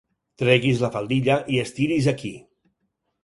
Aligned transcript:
Tregui's 0.41 0.79
la 0.83 0.89
faldilla 0.95 1.35
i 1.57 1.61
estiri's 1.65 2.09
aquí. 2.13 2.35